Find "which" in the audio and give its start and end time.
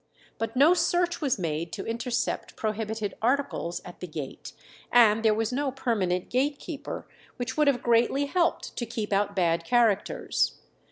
7.37-7.55